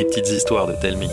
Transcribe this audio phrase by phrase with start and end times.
[0.00, 1.10] Les petites histoires de Telmi.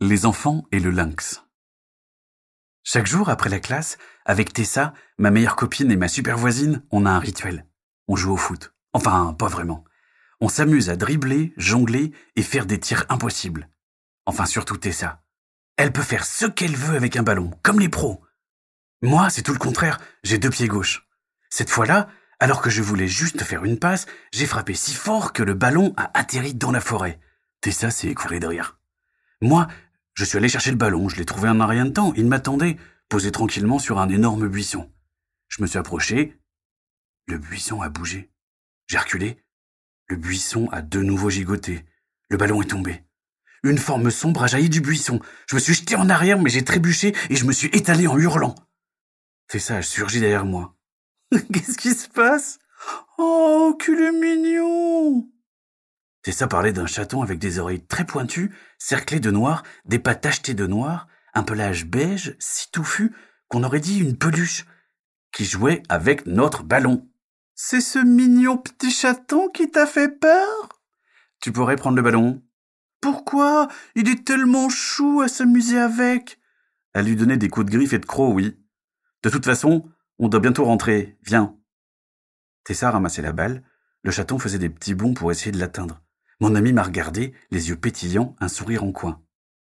[0.00, 1.44] Les enfants et le lynx.
[2.82, 7.04] Chaque jour après la classe, avec Tessa, ma meilleure copine et ma super voisine, on
[7.04, 7.66] a un rituel.
[8.06, 8.72] On joue au foot.
[8.94, 9.84] Enfin, pas vraiment.
[10.40, 13.68] On s'amuse à dribbler, jongler et faire des tirs impossibles.
[14.24, 15.20] Enfin, surtout Tessa.
[15.76, 18.24] Elle peut faire ce qu'elle veut avec un ballon, comme les pros.
[19.02, 21.06] Moi, c'est tout le contraire, j'ai deux pieds gauches.
[21.50, 22.08] Cette fois-là,
[22.40, 25.92] alors que je voulais juste faire une passe, j'ai frappé si fort que le ballon
[25.96, 27.18] a atterri dans la forêt.
[27.60, 28.78] Tessa s'est écoulée de rire.
[29.40, 29.68] Moi,
[30.14, 32.26] je suis allé chercher le ballon, je l'ai trouvé en un rien de temps, il
[32.26, 32.76] m'attendait,
[33.08, 34.90] posé tranquillement sur un énorme buisson.
[35.48, 36.38] Je me suis approché,
[37.26, 38.30] le buisson a bougé.
[38.86, 39.42] J'ai reculé,
[40.06, 41.84] le buisson a de nouveau gigoté.
[42.30, 43.04] Le ballon est tombé.
[43.62, 45.20] Une forme sombre a jailli du buisson.
[45.48, 48.16] Je me suis jeté en arrière, mais j'ai trébuché et je me suis étalé en
[48.16, 48.54] hurlant.
[49.48, 50.77] Tessa a surgi derrière moi.
[51.52, 52.58] Qu'est-ce qui se passe?
[53.18, 55.28] Oh, qu'il est mignon
[56.22, 60.54] Tessa parlait d'un chaton avec des oreilles très pointues, cerclées de noir, des pattes tachetées
[60.54, 63.14] de noir, un pelage beige, si touffu
[63.48, 64.66] qu'on aurait dit une peluche,
[65.32, 67.08] qui jouait avec notre ballon.
[67.54, 70.80] C'est ce mignon petit chaton qui t'a fait peur?
[71.40, 72.42] Tu pourrais prendre le ballon.
[73.00, 73.68] Pourquoi?
[73.94, 76.38] Il est tellement chou à s'amuser avec.
[76.94, 78.58] Elle lui donnait des coups de griffe et de crocs, oui.
[79.22, 79.88] De toute façon,
[80.18, 81.16] on doit bientôt rentrer.
[81.22, 81.56] Viens.
[82.64, 83.62] Tessa ramassait la balle.
[84.02, 86.02] Le chaton faisait des petits bonds pour essayer de l'atteindre.
[86.40, 89.22] Mon ami m'a regardé, les yeux pétillants, un sourire en coin.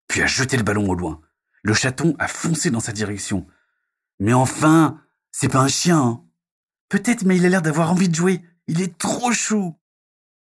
[0.08, 1.20] Puis a jeté le ballon au loin.
[1.62, 3.46] Le chaton a foncé dans sa direction.
[4.20, 5.98] Mais enfin, c'est pas un chien.
[5.98, 6.24] Hein.
[6.88, 8.44] Peut-être, mais il a l'air d'avoir envie de jouer.
[8.66, 9.76] Il est trop chou.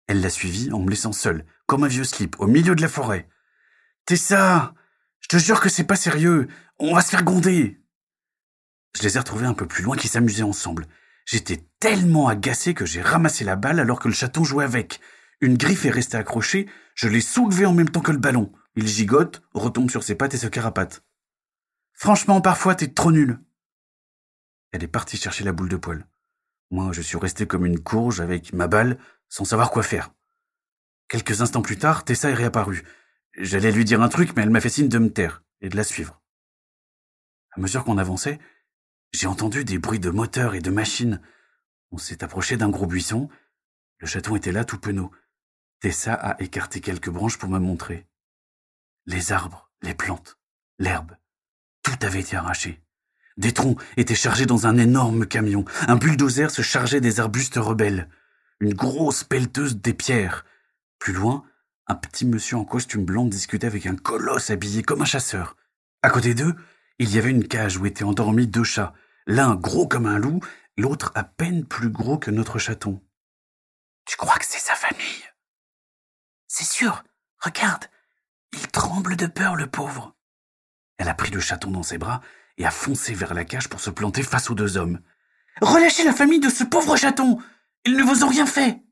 [0.07, 2.89] Elle l'a suivi en me laissant seul, comme un vieux slip, au milieu de la
[2.89, 3.29] forêt.
[4.07, 4.75] Tessa,
[5.21, 6.49] je te jure que c'est pas sérieux.
[6.79, 7.82] On va se faire gronder.
[8.97, 10.87] Je les ai retrouvés un peu plus loin qui s'amusaient ensemble.
[11.25, 15.01] J'étais tellement agacé que j'ai ramassé la balle alors que le chaton jouait avec.
[15.41, 18.53] Une griffe est restée accrochée, je l'ai soulevé en même temps que le ballon.
[18.77, 21.05] Il gigote, retombe sur ses pattes et se carapate.
[21.93, 23.39] Franchement, parfois, t'es trop nul.
[24.73, 26.07] Elle est partie chercher la boule de poil.
[26.71, 28.99] Moi, je suis resté comme une courge avec ma balle,
[29.29, 30.11] sans savoir quoi faire.
[31.09, 32.83] Quelques instants plus tard, Tessa est réapparue.
[33.37, 35.77] J'allais lui dire un truc, mais elle m'a fait signe de me taire et de
[35.77, 36.23] la suivre.
[37.55, 38.39] À mesure qu'on avançait,
[39.13, 41.21] j'ai entendu des bruits de moteurs et de machines.
[41.91, 43.29] On s'est approché d'un gros buisson.
[43.99, 45.11] Le chaton était là tout penaud.
[45.81, 48.07] Tessa a écarté quelques branches pour me montrer.
[49.07, 50.39] Les arbres, les plantes,
[50.79, 51.13] l'herbe,
[51.83, 52.81] tout avait été arraché.
[53.37, 55.65] Des troncs étaient chargés dans un énorme camion.
[55.89, 58.09] Un bulldozer se chargeait des arbustes rebelles.
[58.61, 60.45] Une grosse pelleteuse des pierres.
[60.99, 61.45] Plus loin,
[61.87, 65.57] un petit monsieur en costume blanc discutait avec un colosse habillé comme un chasseur.
[66.03, 66.55] À côté d'eux,
[66.99, 68.95] il y avait une cage où étaient endormis deux chats,
[69.27, 70.41] l'un gros comme un loup,
[70.77, 73.03] l'autre à peine plus gros que notre chaton.
[74.05, 75.25] Tu crois que c'est sa famille?
[76.49, 77.03] C'est sûr.
[77.39, 77.87] Regarde.
[78.53, 80.15] Il tremble de peur, le pauvre.
[80.99, 82.21] Elle a pris le chaton dans ses bras
[82.59, 85.01] et a foncé vers la cage pour se planter face aux deux hommes.
[85.61, 87.39] Relâchez la famille de ce pauvre chaton.
[87.85, 88.83] Ils ne vous ont rien fait.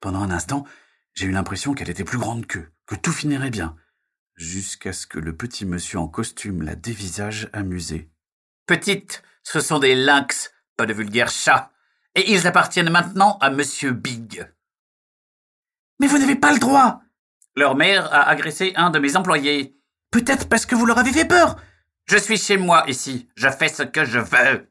[0.00, 0.64] Pendant un instant,
[1.14, 3.76] j'ai eu l'impression qu'elle était plus grande qu'eux, que tout finirait bien,
[4.36, 8.10] jusqu'à ce que le petit monsieur en costume la dévisage amusé.
[8.70, 11.72] Petite, ce sont des lynx, pas de vulgaires chats,
[12.14, 14.46] et ils appartiennent maintenant à Monsieur Big.
[15.98, 17.02] Mais vous n'avez pas le droit
[17.56, 19.76] Leur mère a agressé un de mes employés.
[20.12, 21.56] Peut-être parce que vous leur avez fait peur
[22.04, 24.70] Je suis chez moi ici, je fais ce que je veux.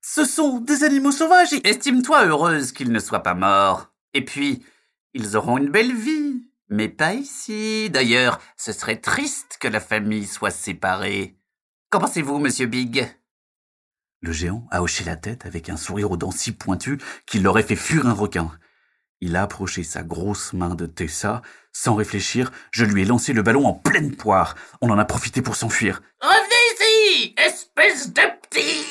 [0.00, 1.68] Ce sont des animaux sauvages et...
[1.68, 3.92] Estime-toi heureuse qu'ils ne soient pas morts.
[4.14, 4.64] Et puis,
[5.12, 6.48] ils auront une belle vie.
[6.70, 7.90] Mais pas ici.
[7.90, 11.36] D'ailleurs, ce serait triste que la famille soit séparée.
[11.94, 13.08] Qu'en pensez-vous, monsieur Big
[14.20, 17.62] Le géant a hoché la tête avec un sourire aux dents si pointues qu'il l'aurait
[17.62, 18.50] fait fuir un requin.
[19.20, 21.40] Il a approché sa grosse main de Tessa.
[21.72, 24.56] Sans réfléchir, je lui ai lancé le ballon en pleine poire.
[24.80, 26.02] On en a profité pour s'enfuir.
[26.20, 28.84] Revenez ici, espèce de petit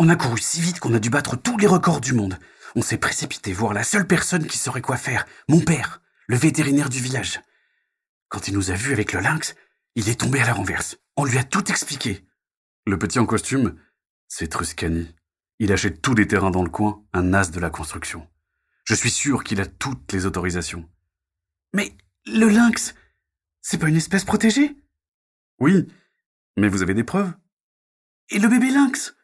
[0.00, 2.40] On a couru si vite qu'on a dû battre tous les records du monde.
[2.74, 6.88] On s'est précipité voir la seule personne qui saurait quoi faire, mon père, le vétérinaire
[6.88, 7.40] du village.
[8.28, 9.54] Quand il nous a vus avec le lynx,
[9.94, 10.96] il est tombé à la renverse.
[11.16, 12.26] On lui a tout expliqué.
[12.84, 13.80] Le petit en costume,
[14.26, 15.14] c'est Truscani.
[15.60, 18.28] Il achète tous les terrains dans le coin, un as de la construction.
[18.84, 20.90] Je suis sûr qu'il a toutes les autorisations.
[21.72, 21.96] Mais
[22.26, 22.94] le lynx,
[23.60, 24.76] c'est pas une espèce protégée?
[25.60, 25.86] Oui,
[26.56, 27.32] mais vous avez des preuves?
[28.30, 29.14] Et le bébé lynx?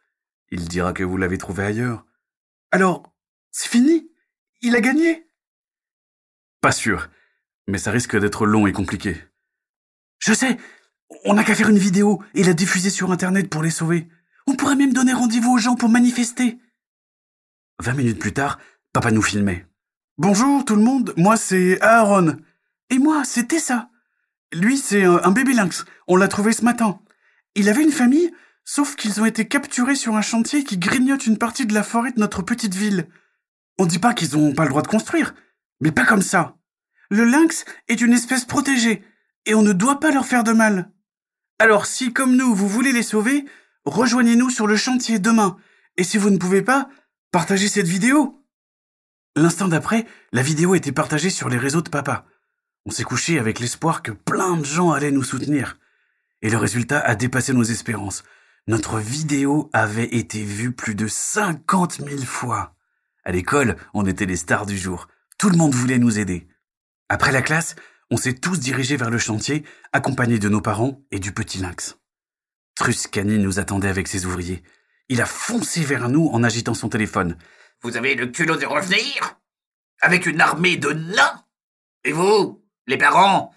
[0.51, 2.05] Il dira que vous l'avez trouvé ailleurs.
[2.71, 3.13] Alors,
[3.51, 4.09] c'est fini?
[4.61, 5.27] Il a gagné?
[6.61, 7.09] Pas sûr,
[7.67, 9.21] mais ça risque d'être long et compliqué.
[10.19, 10.57] Je sais,
[11.25, 14.07] on n'a qu'à faire une vidéo et la diffuser sur Internet pour les sauver.
[14.47, 16.57] On pourrait même donner rendez-vous aux gens pour manifester.
[17.81, 18.59] Vingt minutes plus tard,
[18.93, 19.65] papa nous filmait.
[20.17, 22.37] Bonjour tout le monde, moi c'est Aaron.
[22.89, 23.89] Et moi c'est Tessa.
[24.53, 26.99] Lui c'est un, bébé lynx, on l'a trouvé ce matin.
[27.55, 28.31] Il avait une famille,
[28.65, 32.11] sauf qu'ils ont été capturés sur un chantier qui grignote une partie de la forêt
[32.11, 33.07] de notre petite ville.
[33.77, 35.33] On dit pas qu'ils ont pas le droit de construire,
[35.79, 36.57] mais pas comme ça.
[37.09, 39.03] Le lynx est une espèce protégée,
[39.45, 40.91] et on ne doit pas leur faire de mal.
[41.61, 43.43] Alors si, comme nous, vous voulez les sauver,
[43.83, 45.57] rejoignez-nous sur le chantier demain,
[45.97, 46.89] et si vous ne pouvez pas,
[47.31, 48.41] partagez cette vidéo.
[49.35, 52.25] L'instant d'après, la vidéo était partagée sur les réseaux de papa.
[52.85, 55.77] On s'est couché avec l'espoir que plein de gens allaient nous soutenir.
[56.41, 58.23] Et le résultat a dépassé nos espérances.
[58.67, 62.73] Notre vidéo avait été vue plus de 50 000 fois.
[63.25, 65.09] À l'école, on était les stars du jour.
[65.37, 66.47] Tout le monde voulait nous aider.
[67.09, 67.75] Après la classe,
[68.11, 69.63] on s'est tous dirigés vers le chantier,
[69.93, 71.97] accompagnés de nos parents et du petit lynx.
[72.75, 74.63] Truscani nous attendait avec ses ouvriers.
[75.09, 77.37] Il a foncé vers nous en agitant son téléphone.
[77.81, 79.39] Vous avez le culot de revenir
[80.01, 81.45] Avec une armée de nains
[82.03, 83.53] Et vous, les parents,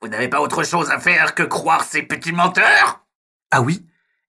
[0.00, 3.06] vous n'avez pas autre chose à faire que croire ces petits menteurs
[3.50, 3.86] Ah oui?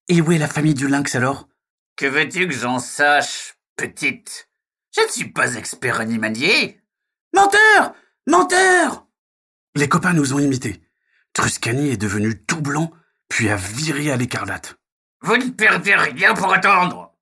[0.07, 1.47] Et où est la famille du lynx alors?
[1.95, 4.49] Que veux-tu que j'en sache, petite?
[4.95, 6.81] Je ne suis pas expert animalier.
[7.33, 7.93] Menteur
[8.27, 9.07] Menteur
[9.75, 10.81] Les copains nous ont imités.
[11.33, 12.91] Truscani est devenu tout blanc,
[13.27, 14.75] puis a viré à l'écarlate.
[15.21, 17.17] Vous ne perdez rien pour attendre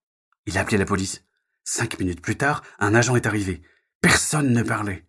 [0.45, 1.23] Il a appelé la police.
[1.63, 3.61] Cinq minutes plus tard, un agent est arrivé.
[4.01, 5.05] Personne ne parlait.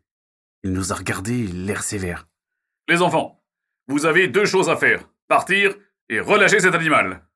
[0.62, 2.28] Il nous a regardés, l'air sévère.
[2.86, 3.42] Les enfants,
[3.88, 5.08] vous avez deux choses à faire.
[5.26, 5.74] Partir
[6.08, 7.26] et relâcher cet animal.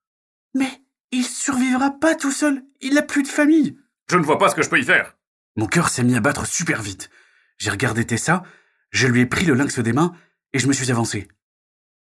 [0.54, 0.70] Mais
[1.10, 2.62] il survivra pas tout seul.
[2.80, 3.76] Il n'a plus de famille.
[4.08, 5.16] Je ne vois pas ce que je peux y faire.
[5.56, 7.10] Mon cœur s'est mis à battre super vite.
[7.58, 8.44] J'ai regardé Tessa,
[8.90, 10.14] je lui ai pris le lynx des mains
[10.52, 11.28] et je me suis avancé.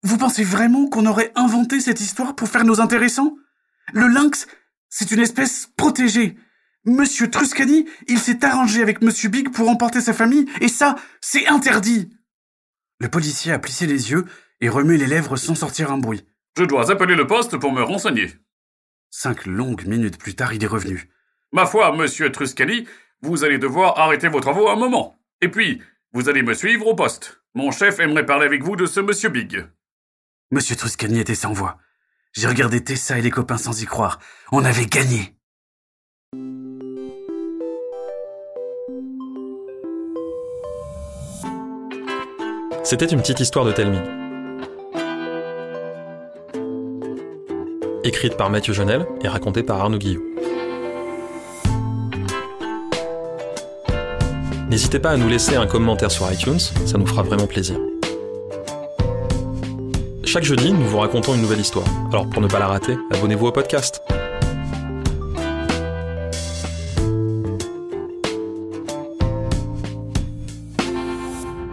[0.03, 3.35] Vous pensez vraiment qu'on aurait inventé cette histoire pour faire nos intéressants?
[3.93, 4.47] Le lynx,
[4.89, 6.37] c'est une espèce protégée.
[6.85, 11.47] Monsieur Truscani, il s'est arrangé avec Monsieur Big pour emporter sa famille, et ça, c'est
[11.47, 12.11] interdit.
[12.99, 14.25] Le policier a plissé les yeux
[14.61, 16.25] et remué les lèvres sans sortir un bruit.
[16.57, 18.31] Je dois appeler le poste pour me renseigner.
[19.09, 21.09] Cinq longues minutes plus tard, il est revenu.
[21.51, 22.87] Ma foi, monsieur Truscani,
[23.21, 25.17] vous allez devoir arrêter vos travaux un moment.
[25.41, 25.81] Et puis,
[26.15, 27.41] vous allez me suivre au poste.
[27.55, 29.65] Mon chef aimerait parler avec vous de ce monsieur Big.
[30.49, 31.77] Monsieur Truscani était sans voix.
[32.31, 34.19] J'ai regardé Tessa et les copains sans y croire.
[34.53, 35.35] On avait gagné.
[42.85, 43.99] C'était une petite histoire de Telmi.
[48.05, 50.23] Écrite par Mathieu Jonel et racontée par Arnaud Guillot.
[54.75, 57.77] N'hésitez pas à nous laisser un commentaire sur iTunes, ça nous fera vraiment plaisir.
[60.25, 61.85] Chaque jeudi, nous vous racontons une nouvelle histoire.
[62.09, 64.01] Alors pour ne pas la rater, abonnez-vous au podcast.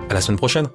[0.09, 0.69] À la semaine prochaine